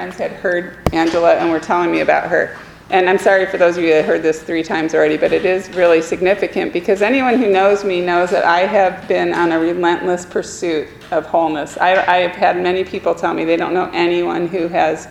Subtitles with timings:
[0.00, 2.56] friends had heard Angela and were telling me about her.
[2.88, 5.44] And I'm sorry for those of you that heard this three times already, but it
[5.44, 9.58] is really significant because anyone who knows me knows that I have been on a
[9.58, 11.76] relentless pursuit of wholeness.
[11.76, 15.06] I, I have had many people tell me they don't know anyone who has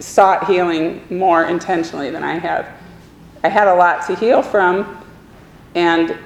[0.00, 2.66] sought healing more intentionally than I have.
[3.44, 5.00] I had a lot to heal from,
[5.76, 6.18] and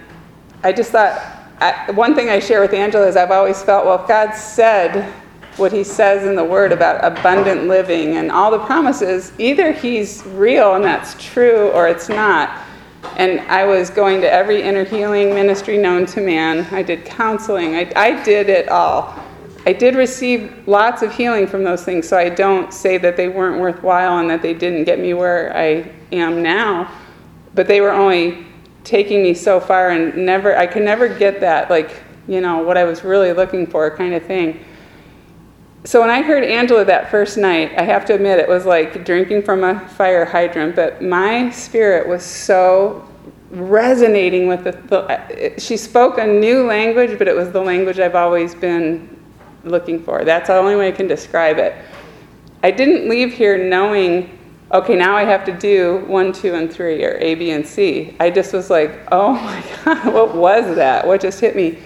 [0.65, 1.21] I just thought
[1.61, 5.13] I, one thing I share with Angela is I've always felt, well, if God said
[5.57, 10.25] what he says in the word about abundant living and all the promises, either he's
[10.27, 12.63] real and that's true or it's not.
[13.17, 16.67] And I was going to every inner healing ministry known to man.
[16.73, 17.75] I did counseling.
[17.77, 19.19] I, I did it all.
[19.65, 23.29] I did receive lots of healing from those things, so I don't say that they
[23.29, 26.93] weren't worthwhile and that they didn't get me where I am now.
[27.55, 28.47] But they were only
[28.85, 32.77] taking me so far, and never, I could never get that, like, you know, what
[32.77, 34.65] I was really looking for kind of thing
[35.87, 39.05] so when I heard Angela that first night, I have to admit it was like
[39.05, 43.09] drinking from a fire hydrant, but my spirit was so
[43.51, 48.17] resonating with the, the, she spoke a new language, but it was the language I've
[48.17, 49.17] always been
[49.63, 50.25] looking for.
[50.25, 51.77] That's the only way I can describe it.
[52.65, 54.37] I didn't leave here knowing,
[54.73, 58.17] okay, now I have to do one, two, and three, or A, B, and C.
[58.19, 61.07] I just was like, oh my God, what was that?
[61.07, 61.79] What just hit me?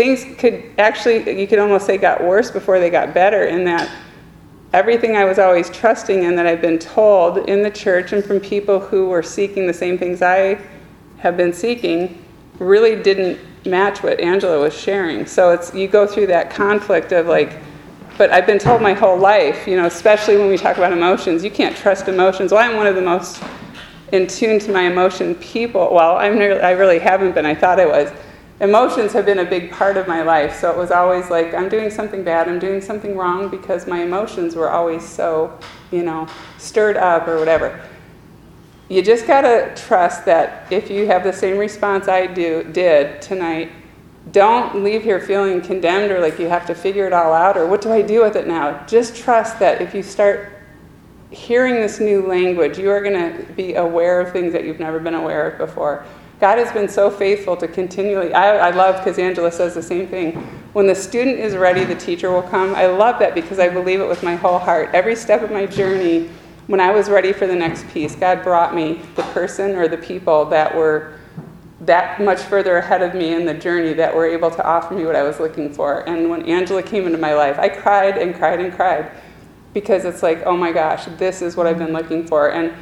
[0.00, 3.86] Things could actually, you could almost say, got worse before they got better, in that
[4.72, 8.40] everything I was always trusting in that I've been told in the church and from
[8.40, 10.58] people who were seeking the same things I
[11.18, 12.24] have been seeking
[12.58, 15.26] really didn't match what Angela was sharing.
[15.26, 17.58] So it's you go through that conflict of like,
[18.16, 21.44] but I've been told my whole life, you know, especially when we talk about emotions,
[21.44, 22.52] you can't trust emotions.
[22.52, 23.42] Well, I'm one of the most
[24.12, 25.92] in tune to my emotion people.
[25.92, 27.44] Well, I'm really, I really haven't been.
[27.44, 28.10] I thought I was
[28.60, 30.60] emotions have been a big part of my life.
[30.60, 34.02] So it was always like, I'm doing something bad, I'm doing something wrong because my
[34.02, 35.58] emotions were always so,
[35.90, 37.80] you know, stirred up or whatever.
[38.88, 43.22] You just got to trust that if you have the same response I do, did
[43.22, 43.70] tonight,
[44.32, 47.66] don't leave here feeling condemned or like you have to figure it all out or
[47.66, 48.84] what do I do with it now?
[48.86, 50.52] Just trust that if you start
[51.30, 54.98] hearing this new language, you are going to be aware of things that you've never
[54.98, 56.04] been aware of before.
[56.40, 58.32] God has been so faithful to continually.
[58.32, 60.32] I, I love because Angela says the same thing.
[60.72, 62.74] When the student is ready, the teacher will come.
[62.74, 64.90] I love that because I believe it with my whole heart.
[64.94, 66.30] Every step of my journey,
[66.66, 69.98] when I was ready for the next piece, God brought me the person or the
[69.98, 71.18] people that were
[71.82, 75.04] that much further ahead of me in the journey that were able to offer me
[75.04, 76.08] what I was looking for.
[76.08, 79.10] And when Angela came into my life, I cried and cried and cried
[79.72, 82.52] because it's like, oh my gosh, this is what I've been looking for.
[82.52, 82.72] And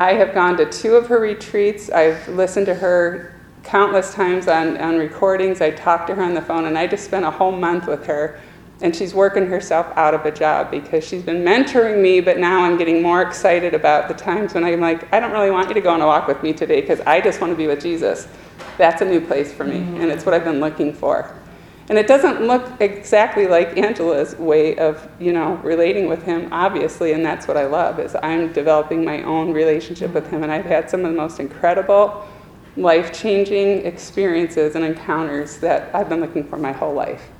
[0.00, 1.90] I have gone to two of her retreats.
[1.90, 5.60] I've listened to her countless times on, on recordings.
[5.60, 8.06] I talked to her on the phone, and I just spent a whole month with
[8.06, 8.40] her.
[8.80, 12.62] And she's working herself out of a job because she's been mentoring me, but now
[12.62, 15.74] I'm getting more excited about the times when I'm like, I don't really want you
[15.74, 17.82] to go on a walk with me today because I just want to be with
[17.82, 18.28] Jesus.
[18.76, 20.00] That's a new place for me, mm-hmm.
[20.00, 21.37] and it's what I've been looking for.
[21.88, 27.12] And it doesn't look exactly like Angela's way of, you know, relating with him, obviously,
[27.12, 30.66] and that's what I love, is I'm developing my own relationship with him, and I've
[30.66, 32.28] had some of the most incredible,
[32.76, 37.30] life-changing experiences and encounters that I've been looking for my whole life.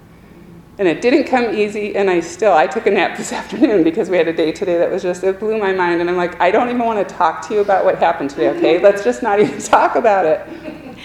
[0.79, 4.09] And it didn't come easy, and I still, I took a nap this afternoon because
[4.09, 6.41] we had a day today that was just, it blew my mind, and I'm like,
[6.41, 8.79] I don't even want to talk to you about what happened today, okay?
[8.83, 10.41] Let's just not even talk about it.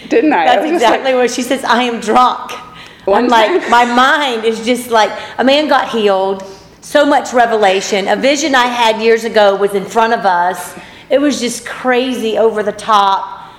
[0.09, 0.45] Didn't I?
[0.45, 2.62] That's I exactly like, what she says, I am drunk.
[3.05, 6.43] One I'm like, my mind is just like, a man got healed,
[6.81, 8.07] so much revelation.
[8.07, 10.77] A vision I had years ago was in front of us.
[11.09, 13.51] It was just crazy, over the top,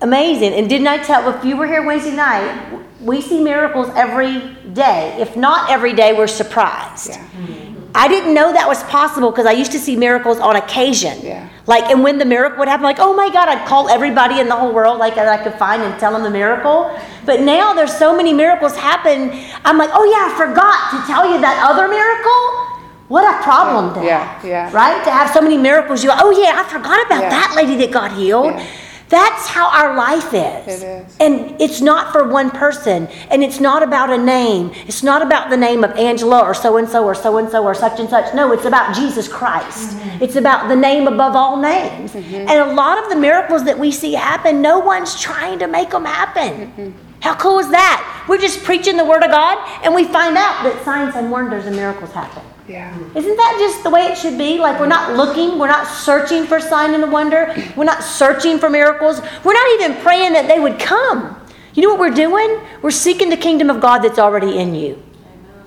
[0.00, 0.52] amazing.
[0.54, 5.16] And didn't I tell, if you were here Wednesday night, we see miracles every day.
[5.18, 7.10] If not every day, we're surprised.
[7.10, 7.18] Yeah.
[7.18, 7.81] Mm-hmm.
[7.94, 11.18] I didn't know that was possible because I used to see miracles on occasion.
[11.22, 11.48] Yeah.
[11.66, 14.48] Like, and when the miracle would happen, like, oh my God, I'd call everybody in
[14.48, 16.98] the whole world like that I could find and tell them the miracle.
[17.24, 19.30] But now there's so many miracles happen.
[19.64, 22.78] I'm like, oh yeah, I forgot to tell you that other miracle.
[23.08, 24.44] What a problem yeah, to have.
[24.44, 24.72] Yeah, yeah.
[24.72, 25.04] Right?
[25.04, 26.02] To have so many miracles.
[26.02, 27.30] You go, oh yeah, I forgot about yeah.
[27.30, 28.46] that lady that got healed.
[28.46, 28.66] Yeah.
[29.12, 30.82] That's how our life is.
[30.82, 31.16] It is.
[31.20, 33.08] And it's not for one person.
[33.28, 34.70] And it's not about a name.
[34.86, 37.62] It's not about the name of Angela or so and so or so and so
[37.62, 38.34] or such and such.
[38.34, 39.90] No, it's about Jesus Christ.
[39.98, 40.24] Mm-hmm.
[40.24, 42.12] It's about the name above all names.
[42.12, 42.48] Mm-hmm.
[42.48, 45.90] And a lot of the miracles that we see happen, no one's trying to make
[45.90, 46.72] them happen.
[46.72, 46.90] Mm-hmm.
[47.20, 48.24] How cool is that?
[48.30, 51.66] We're just preaching the Word of God and we find out that signs and wonders
[51.66, 52.42] and miracles happen.
[52.68, 52.96] Yeah.
[53.14, 54.58] Isn't that just the way it should be?
[54.58, 58.70] Like we're not looking, we're not searching for sign and wonder, we're not searching for
[58.70, 61.38] miracles, we're not even praying that they would come.
[61.74, 62.60] You know what we're doing?
[62.82, 65.02] We're seeking the kingdom of God that's already in you.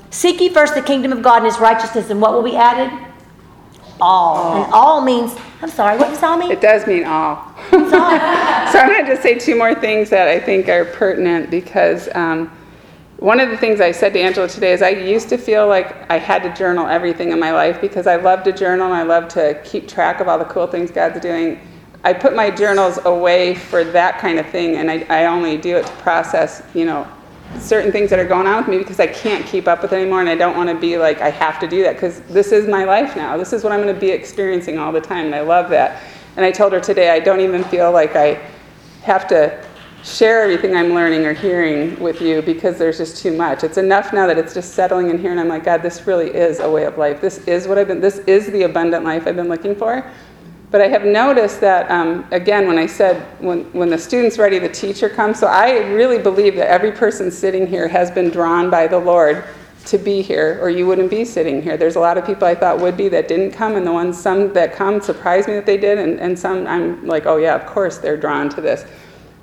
[0.09, 3.05] Seek ye first the kingdom of God and his righteousness, and what will be added?
[3.99, 4.63] all.
[4.63, 6.51] And all means, I'm sorry, what does all mean?
[6.51, 7.37] It does mean all.
[7.37, 7.55] All.
[8.71, 12.09] So I'm going to just say two more things that I think are pertinent because
[12.13, 12.51] um,
[13.17, 16.09] one of the things I said to Angela today is I used to feel like
[16.11, 19.03] I had to journal everything in my life because I love to journal and I
[19.03, 21.65] love to keep track of all the cool things God's doing.
[22.03, 25.77] I put my journals away for that kind of thing and I, I only do
[25.77, 27.07] it to process, you know,
[27.57, 29.95] certain things that are going on with me because I can't keep up with it
[29.95, 32.51] anymore and I don't want to be like I have to do that because this
[32.51, 33.37] is my life now.
[33.37, 36.03] This is what I'm going to be experiencing all the time and I love that.
[36.35, 38.45] And I told her today I don't even feel like I
[39.03, 39.65] have to
[40.05, 43.63] share everything I'm learning or hearing with you because there's just too much.
[43.63, 46.29] It's enough now that it's just settling in here and I'm like, God, this really
[46.29, 47.19] is a way of life.
[47.19, 50.09] This is what I've been, this is the abundant life I've been looking for.
[50.69, 54.59] But I have noticed that, um, again, when I said when, when the student's ready,
[54.59, 55.39] the teacher comes.
[55.39, 59.43] So I really believe that every person sitting here has been drawn by the Lord
[59.85, 61.77] to be here, or you wouldn't be sitting here.
[61.77, 64.19] There's a lot of people I thought would be that didn't come, and the ones,
[64.19, 67.55] some that come surprised me that they did, and, and some I'm like, oh yeah,
[67.55, 68.85] of course they're drawn to this.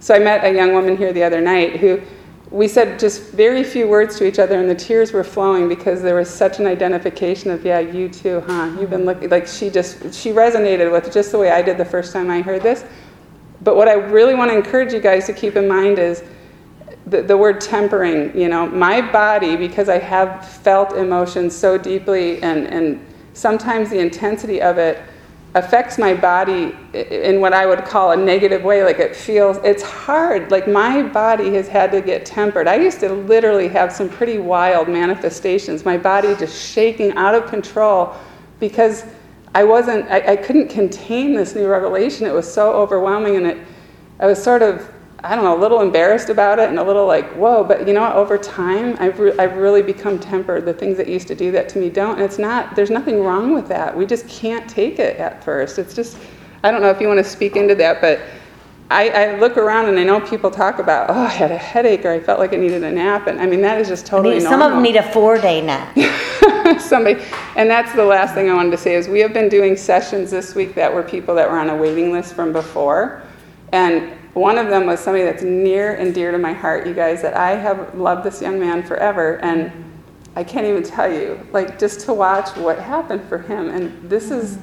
[0.03, 2.03] So I met a young woman here the other night who
[2.51, 6.03] we said just very few words to each other, and the tears were flowing because
[6.03, 8.77] there was such an identification of, yeah, you too, huh?
[8.81, 11.85] You've been looking, like she just, she resonated with just the way I did the
[11.85, 12.85] first time I heard this.
[13.61, 16.25] But what I really want to encourage you guys to keep in mind is
[17.07, 18.37] the, the word tempering.
[18.37, 24.01] You know, my body, because I have felt emotions so deeply, and, and sometimes the
[24.01, 25.01] intensity of it
[25.55, 28.85] affects my body in what I would call a negative way.
[28.85, 30.51] Like it feels, it's hard.
[30.51, 32.67] Like my body has had to get tempered.
[32.67, 35.85] I used to literally have some pretty wild manifestations.
[35.85, 38.15] My body just shaking out of control
[38.61, 39.05] because
[39.55, 42.27] I wasn't, I, I couldn't contain this new revelation.
[42.27, 43.59] It was so overwhelming and it,
[44.21, 44.91] I was sort of
[45.25, 47.95] I don't know, a little embarrassed about it and a little like, whoa, but you
[47.95, 50.65] know what, over time, I've, re- I've really become tempered.
[50.65, 52.15] The things that used to do that to me don't.
[52.15, 53.97] And it's not, there's nothing wrong with that.
[53.97, 55.79] We just can't take it at first.
[55.79, 56.19] It's just,
[56.65, 58.21] I don't know if you want to speak into that, but
[58.91, 62.05] I, I look around and I know people talk about, oh, I had a headache
[62.05, 63.29] or I felt like I needed a nap.
[63.29, 64.67] And I mean, that is just totally Some normal.
[64.67, 65.97] of them need a four day nap.
[66.81, 67.23] Somebody,
[67.57, 70.31] and that's the last thing I wanted to say is we have been doing sessions
[70.33, 73.23] this week that were people that were on a waiting list from before.
[73.73, 77.21] And one of them was somebody that's near and dear to my heart, you guys,
[77.21, 79.37] that I have loved this young man forever.
[79.39, 79.71] And
[80.35, 83.69] I can't even tell you, like, just to watch what happened for him.
[83.69, 84.57] And this is,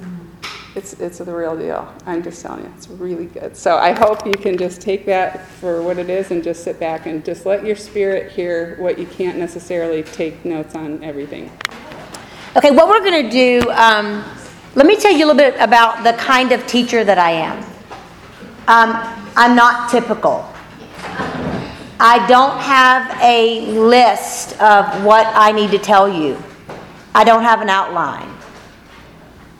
[0.75, 1.94] it's, it's the real deal.
[2.07, 3.56] I'm just telling you, it's really good.
[3.56, 6.80] So I hope you can just take that for what it is and just sit
[6.80, 11.51] back and just let your spirit hear what you can't necessarily take notes on everything.
[12.56, 14.25] Okay, what we're going to do, um,
[14.74, 17.69] let me tell you a little bit about the kind of teacher that I am.
[18.69, 18.92] Um,
[19.36, 20.48] I'm not typical.
[22.00, 26.38] I don't have a list of what I need to tell you.
[27.16, 28.31] I don't have an outline.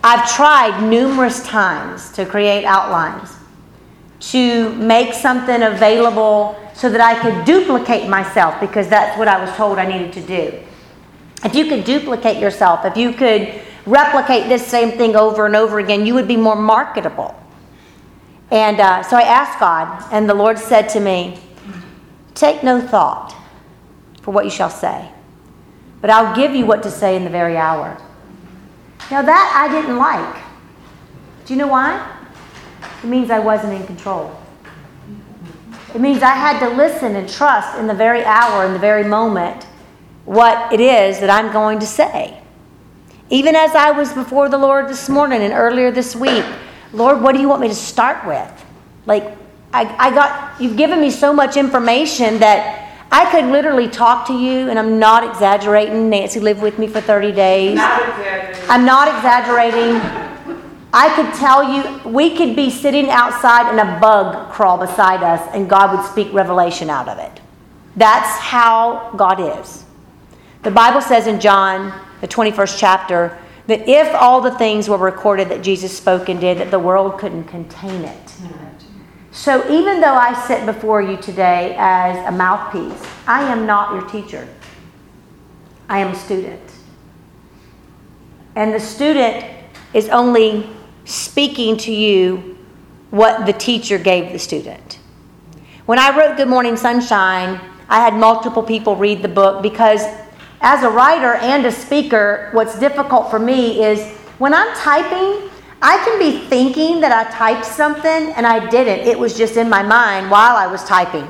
[0.04, 3.36] I've tried numerous times to create outlines,
[4.32, 9.52] to make something available so that I could duplicate myself because that's what I was
[9.56, 10.60] told I needed to do.
[11.44, 15.80] If you could duplicate yourself, if you could replicate this same thing over and over
[15.80, 17.36] again, you would be more marketable.
[18.52, 21.40] And uh, so I asked God, and the Lord said to me,
[22.34, 23.36] Take no thought
[24.22, 25.10] for what you shall say,
[26.02, 28.02] but I'll give you what to say in the very hour.
[29.12, 30.42] Now, that I didn't like.
[31.46, 32.18] Do you know why?
[33.04, 34.40] It means I wasn't in control.
[35.94, 39.04] It means I had to listen and trust in the very hour, in the very
[39.04, 39.64] moment,
[40.26, 42.40] what it is that I'm going to say.
[43.32, 46.46] Even as I was before the Lord this morning and earlier this week,
[46.94, 48.66] Lord, what do you want me to start with?
[49.06, 49.38] Like,
[49.74, 54.34] I, I got, you've given me so much information that I could literally talk to
[54.34, 56.10] you, and I'm not exaggerating.
[56.10, 57.76] Nancy lived with me for 30 days.
[57.76, 58.02] Not.
[58.70, 60.00] I'm not exaggerating.
[60.92, 65.48] I could tell you, we could be sitting outside and a bug crawl beside us,
[65.54, 67.42] and God would speak revelation out of it.
[67.96, 69.86] That's how God is.
[70.64, 73.38] The Bible says in John, the 21st chapter,
[73.70, 77.20] that if all the things were recorded that Jesus spoke and did, that the world
[77.20, 78.34] couldn't contain it.
[79.32, 84.10] So even though I sit before you today as a mouthpiece, I am not your
[84.10, 84.48] teacher.
[85.88, 86.62] I am a student.
[88.56, 89.46] And the student
[89.94, 90.68] is only
[91.06, 92.58] speaking to you
[93.12, 95.00] what the teacher gave the student.
[95.86, 100.02] When I wrote Good Morning Sunshine, I had multiple people read the book because
[100.62, 104.06] as a writer and a speaker, what's difficult for me is
[104.40, 105.50] when I'm typing,
[105.82, 109.08] I can be thinking that I typed something and I didn't.
[109.08, 111.28] It was just in my mind while I was typing.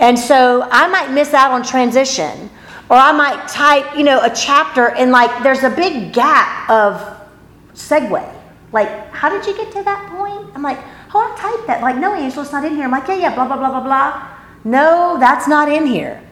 [0.00, 2.50] And so I might miss out on transition.
[2.88, 7.20] Or I might type, you know, a chapter and like there's a big gap of
[7.74, 8.34] segue.
[8.72, 10.50] Like, how did you get to that point?
[10.54, 10.78] I'm like,
[11.14, 11.82] oh, I typed that.
[11.82, 12.84] Like, no, Angela, it's not in here.
[12.84, 14.28] I'm like, yeah, yeah, blah, blah, blah, blah, blah.
[14.64, 16.22] No, that's not in here.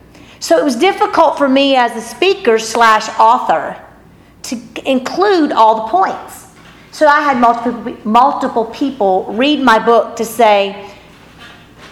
[0.45, 3.83] So it was difficult for me as a speaker slash author
[4.43, 6.49] to include all the points.
[6.91, 10.93] So I had multiple, multiple people read my book to say,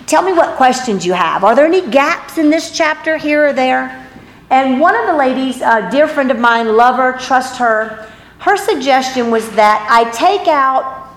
[0.04, 1.44] tell me what questions you have.
[1.44, 4.06] Are there any gaps in this chapter here or there?
[4.50, 8.06] And one of the ladies, a dear friend of mine, love her, trust her,
[8.40, 11.09] her suggestion was that I take out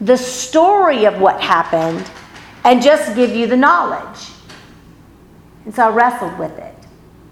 [0.00, 2.08] the story of what happened
[2.62, 4.35] and just give you the knowledge.
[5.66, 6.74] And so I wrestled with it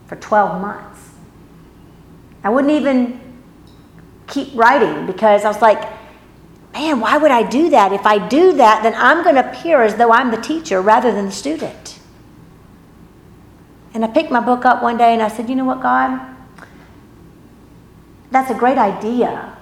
[0.07, 1.01] for 12 months.
[2.43, 3.21] I wouldn't even
[4.27, 5.81] keep writing because I was like,
[6.73, 7.93] man, why would I do that?
[7.93, 11.13] If I do that, then I'm going to appear as though I'm the teacher rather
[11.13, 12.01] than the student.
[13.95, 16.21] And I picked my book up one day and I said, you know what, God?
[18.33, 19.57] That's a great idea,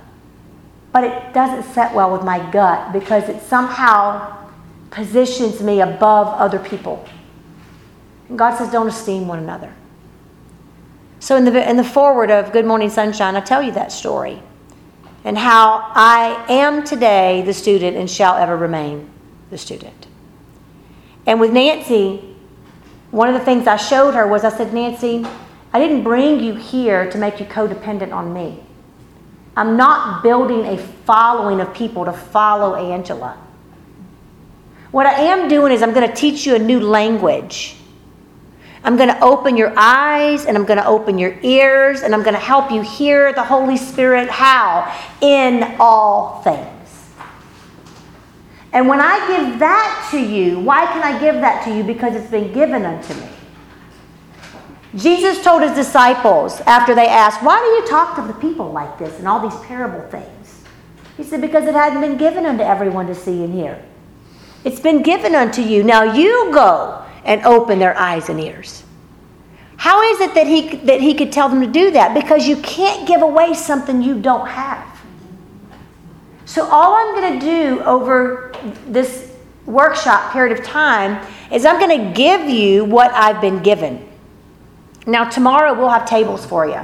[0.93, 4.49] but it doesn't set well with my gut because it somehow
[4.91, 7.07] positions me above other people.
[8.37, 9.73] God says, don't esteem one another.
[11.21, 14.43] So, in the, in the foreword of Good Morning Sunshine, I tell you that story
[15.25, 19.09] and how I am today the student and shall ever remain
[19.51, 20.09] the student.
[21.27, 22.37] And with Nancy,
[23.13, 25.25] one of the things I showed her was I said, Nancy,
[25.73, 28.63] I didn't bring you here to make you codependent on me.
[29.57, 33.39] I'm not building a following of people to follow Angela.
[34.91, 37.77] What I am doing is I'm going to teach you a new language.
[38.85, 42.23] I'm going to open your eyes and I'm going to open your ears and I'm
[42.23, 44.93] going to help you hear the Holy Spirit how?
[45.21, 46.69] In all things.
[48.73, 51.85] And when I give that to you, why can I give that to you?
[51.85, 53.29] Because it's been given unto me.
[54.97, 58.99] Jesus told his disciples after they asked, Why do you talk to the people like
[58.99, 60.65] this and all these parable things?
[61.17, 63.83] He said, Because it hadn't been given unto everyone to see and hear.
[64.65, 65.83] It's been given unto you.
[65.83, 68.85] Now you go and open their eyes and ears.
[69.77, 72.15] How is it that he, that he could tell them to do that?
[72.15, 74.89] Because you can't give away something you don't have.
[76.45, 78.53] So, all I'm going to do over
[78.87, 79.35] this
[79.67, 84.09] workshop period of time is I'm going to give you what I've been given.
[85.07, 86.81] Now, tomorrow we'll have tables for you.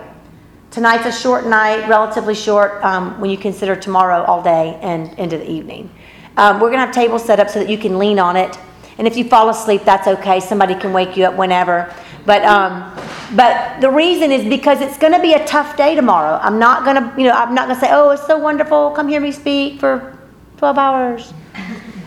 [0.71, 5.39] Tonight's a short night, relatively short um, when you consider tomorrow all day and into
[5.39, 5.91] the evening.
[6.37, 8.59] Um, we're going to have tables set up so that you can lean on it.
[8.99, 10.41] And if you fall asleep, that's okay.
[10.41, 11.95] Somebody can wake you up whenever.
[12.27, 12.93] But um,
[13.35, 16.39] but the reason is because it's going to be a tough day tomorrow.
[16.43, 18.91] I'm not going to, you know, I'm not going to say, oh, it's so wonderful.
[18.93, 20.19] Come hear me speak for
[20.57, 21.33] 12 hours.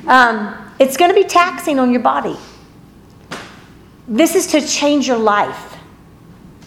[0.08, 2.36] Um, it's going to be taxing on your body.
[4.08, 5.78] This is to change your life.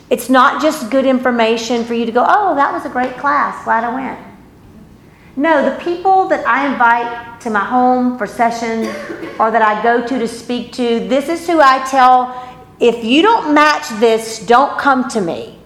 [0.09, 3.65] It's not just good information for you to go, oh, that was a great class.
[3.65, 4.21] Glad I went.
[5.37, 8.89] No, the people that I invite to my home for sessions
[9.39, 12.41] or that I go to to speak to, this is who I tell
[12.81, 15.59] if you don't match this, don't come to me.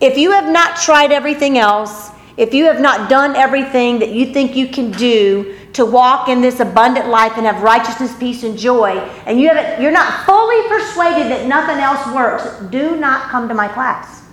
[0.00, 4.32] If you have not tried everything else, if you have not done everything that you
[4.32, 8.58] think you can do to walk in this abundant life and have righteousness, peace, and
[8.58, 13.48] joy, and you haven't, you're not fully persuaded that nothing else works, do not come
[13.48, 14.24] to my class.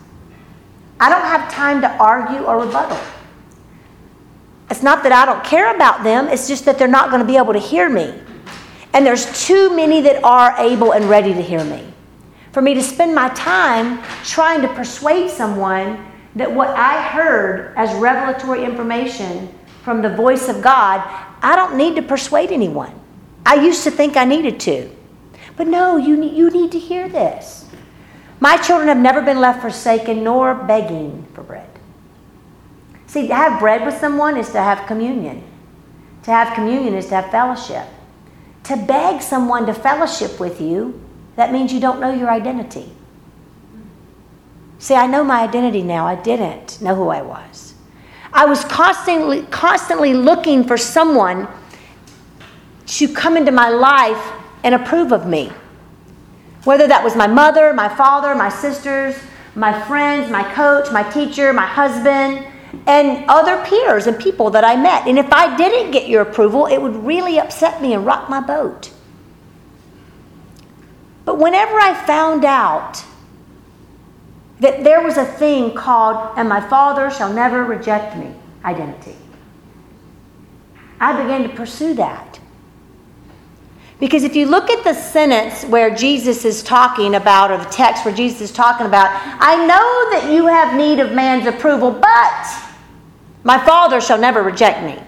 [0.99, 2.99] I don't have time to argue or rebuttal.
[4.71, 7.27] It's not that I don't care about them, it's just that they're not going to
[7.27, 8.13] be able to hear me.
[8.93, 11.93] And there's too many that are able and ready to hear me.
[12.53, 17.93] For me to spend my time trying to persuade someone that what I heard as
[17.99, 21.01] revelatory information from the voice of God,
[21.41, 22.97] I don't need to persuade anyone.
[23.45, 24.89] I used to think I needed to.
[25.57, 27.65] But no, you you need to hear this.
[28.39, 31.70] My children have never been left forsaken nor begging for bread.
[33.11, 35.43] See, to have bread with someone is to have communion.
[36.23, 37.85] To have communion is to have fellowship.
[38.63, 41.03] To beg someone to fellowship with you,
[41.35, 42.89] that means you don't know your identity.
[44.79, 46.07] See, I know my identity now.
[46.07, 47.73] I didn't know who I was.
[48.31, 51.49] I was constantly, constantly looking for someone
[52.85, 54.25] to come into my life
[54.63, 55.51] and approve of me.
[56.63, 59.19] Whether that was my mother, my father, my sisters,
[59.53, 62.47] my friends, my coach, my teacher, my husband,
[62.87, 65.07] and other peers and people that I met.
[65.07, 68.41] And if I didn't get your approval, it would really upset me and rock my
[68.41, 68.91] boat.
[71.25, 73.03] But whenever I found out
[74.59, 78.33] that there was a thing called, and my father shall never reject me
[78.65, 79.15] identity,
[80.99, 82.40] I began to pursue that.
[84.01, 88.03] Because if you look at the sentence where Jesus is talking about, or the text
[88.03, 92.47] where Jesus is talking about, I know that you have need of man's approval, but
[93.43, 95.01] My Father shall never reject me.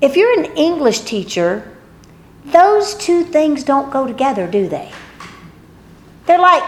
[0.00, 1.76] If you're an English teacher,
[2.46, 4.90] those two things don't go together, do they?
[6.26, 6.62] They're like,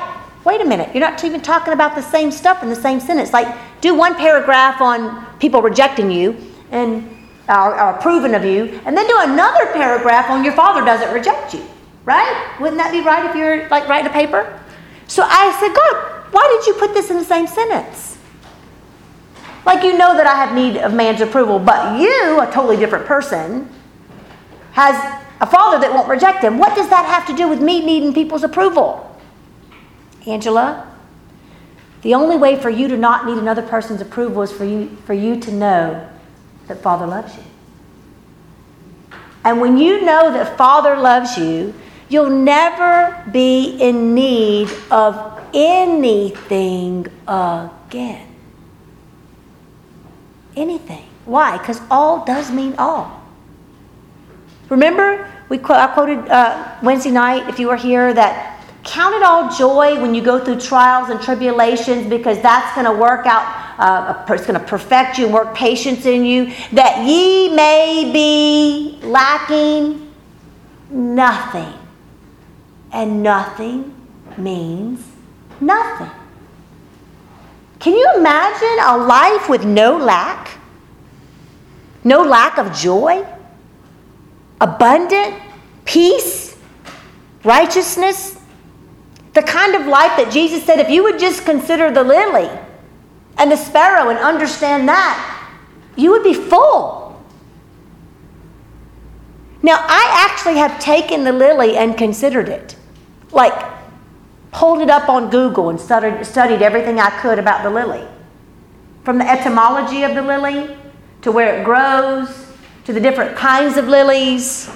[0.45, 3.33] wait a minute, you're not even talking about the same stuff in the same sentence.
[3.33, 6.37] Like, do one paragraph on people rejecting you
[6.71, 7.18] and
[7.49, 11.55] are, are approving of you, and then do another paragraph on your father doesn't reject
[11.55, 11.65] you,
[12.05, 12.57] right?
[12.61, 14.61] Wouldn't that be right if you're like writing a paper?
[15.07, 18.19] So I said, God, why did you put this in the same sentence?
[19.65, 23.07] Like you know that I have need of man's approval, but you, a totally different
[23.07, 23.69] person,
[24.73, 24.95] has
[25.41, 26.59] a father that won't reject him.
[26.59, 29.05] What does that have to do with me needing people's approval?
[30.27, 30.87] Angela,
[32.03, 35.15] the only way for you to not need another person's approval is for you, for
[35.15, 36.09] you to know
[36.69, 37.43] that Father loves you.
[39.45, 41.75] And when you know that Father loves you,
[42.09, 48.27] you'll never be in need of anything again.
[50.57, 51.05] Anything.
[51.25, 51.59] Why?
[51.59, 53.23] Because all does mean all.
[54.69, 58.59] Remember, we I quoted uh, Wednesday night, if you were here, that
[58.89, 62.99] Count it all joy when you go through trials and tribulations because that's going to
[62.99, 67.55] work out, uh, it's going to perfect you and work patience in you, that ye
[67.55, 70.13] may be lacking
[70.91, 71.73] nothing.
[72.93, 73.95] And nothing
[74.37, 75.07] means
[75.61, 76.11] nothing.
[77.79, 80.59] Can you imagine a life with no lack?
[82.03, 83.25] No lack of joy?
[84.61, 85.41] Abundant
[85.85, 86.57] peace?
[87.45, 88.41] Righteousness?
[89.35, 92.51] The kind of life that Jesus said, if you would just consider the lily
[93.39, 95.51] and the sparrow and understand that,
[95.97, 97.23] you would be full.
[99.63, 102.77] Now, I actually have taken the lily and considered it.
[103.33, 103.53] Like,
[104.53, 108.07] pulled it up on Google and studied, studied everything I could about the lily.
[109.05, 110.77] From the etymology of the lily
[111.23, 112.47] to where it grows
[112.85, 114.71] to the different kinds of lilies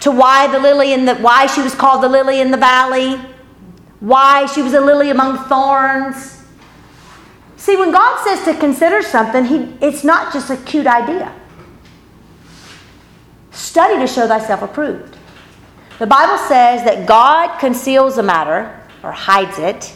[0.00, 3.18] to why the lily in the why she was called the lily in the valley
[4.04, 6.33] why she was a lily among thorns.
[7.64, 11.34] See, when God says to consider something, he, it's not just a cute idea.
[13.52, 15.16] Study to show thyself approved.
[15.98, 19.94] The Bible says that God conceals a matter or hides it,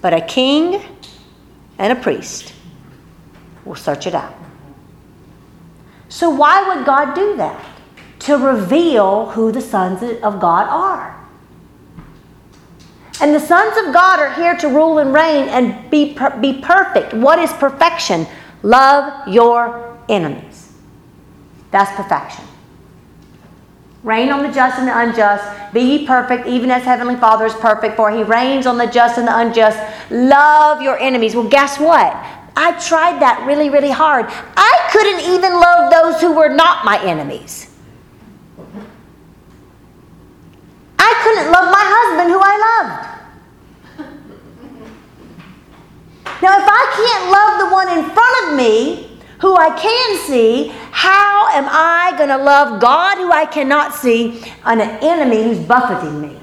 [0.00, 0.82] but a king
[1.76, 2.54] and a priest
[3.66, 4.34] will search it out.
[6.08, 7.62] So, why would God do that?
[8.20, 11.15] To reveal who the sons of God are.
[13.20, 16.60] And the sons of God are here to rule and reign and be, per- be
[16.60, 17.14] perfect.
[17.14, 18.26] What is perfection?
[18.62, 20.72] Love your enemies.
[21.70, 22.44] That's perfection.
[24.02, 25.72] Rain on the just and the unjust.
[25.72, 29.18] Be ye perfect, even as Heavenly Father is perfect, for he rains on the just
[29.18, 29.78] and the unjust.
[30.10, 31.34] Love your enemies.
[31.34, 32.14] Well, guess what?
[32.54, 34.26] I tried that really, really hard.
[34.28, 37.74] I couldn't even love those who were not my enemies.
[40.98, 43.06] I couldn't love my husband who I loved.
[46.42, 50.68] Now, if I can't love the one in front of me, who I can see,
[50.92, 55.58] how am I going to love God who I cannot see and an enemy who's
[55.58, 56.38] buffeting me?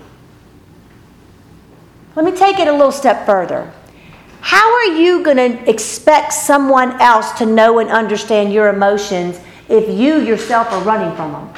[2.17, 3.71] Let me take it a little step further.
[4.41, 9.87] How are you going to expect someone else to know and understand your emotions if
[9.87, 11.53] you yourself are running from them?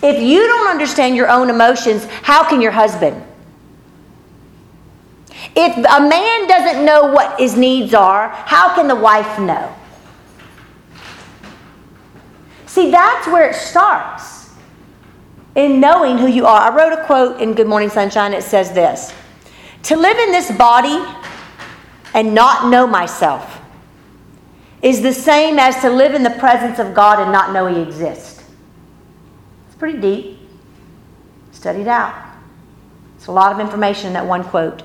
[0.00, 3.20] If you don't understand your own emotions, how can your husband?
[5.54, 9.74] If a man doesn't know what his needs are, how can the wife know?
[12.66, 14.50] See, that's where it starts
[15.54, 16.72] in knowing who you are.
[16.72, 18.32] I wrote a quote in Good Morning Sunshine.
[18.32, 19.12] It says this
[19.84, 21.04] To live in this body
[22.14, 23.60] and not know myself
[24.80, 27.80] is the same as to live in the presence of God and not know He
[27.80, 28.42] exists
[29.66, 30.38] It's pretty deep.
[31.52, 32.14] Studied out.
[33.16, 34.82] It's a lot of information in that one quote.